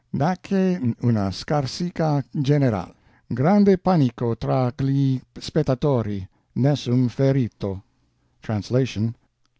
[0.13, 2.95] Nacque una scarica generale.
[3.27, 6.27] Grande panico tra gli spettatori.
[6.53, 7.83] Nessun ferito.
[8.41, 9.13] _Translation.